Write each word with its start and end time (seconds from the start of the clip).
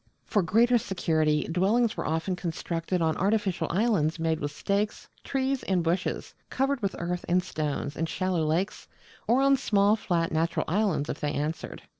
For 0.25 0.41
greater 0.41 0.79
security, 0.79 1.43
dwellings 1.47 1.95
were 1.95 2.07
often 2.07 2.35
constructed 2.35 3.03
on 3.03 3.15
artificial 3.17 3.67
islands 3.69 4.17
made 4.17 4.39
with 4.39 4.49
stakes, 4.51 5.07
trees, 5.23 5.61
and 5.61 5.83
bushes, 5.83 6.33
covered 6.49 6.81
with 6.81 6.95
earth 6.97 7.23
and 7.29 7.43
stones, 7.43 7.95
in 7.95 8.07
shallow 8.07 8.43
lakes, 8.43 8.87
or 9.27 9.43
on 9.43 9.57
small 9.57 9.95
flat 9.95 10.31
natural 10.31 10.65
islands 10.67 11.07
if 11.07 11.19
they 11.19 11.31
answered. 11.31 11.83